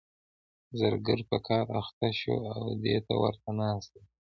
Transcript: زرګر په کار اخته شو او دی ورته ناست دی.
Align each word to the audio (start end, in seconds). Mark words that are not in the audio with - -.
زرګر 0.79 1.19
په 1.29 1.37
کار 1.47 1.65
اخته 1.81 2.09
شو 2.19 2.35
او 2.57 2.61
دی 2.81 2.95
ورته 3.21 3.49
ناست 3.59 3.89
دی. 3.93 4.03